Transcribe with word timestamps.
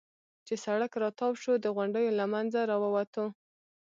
چې 0.47 0.53
سړک 0.63 0.91
را 1.01 1.09
تاو 1.19 1.33
شو، 1.41 1.53
د 1.59 1.65
غونډیو 1.75 2.15
له 2.19 2.25
منځه 2.33 2.59
را 2.69 2.77
ووتو. 2.83 3.25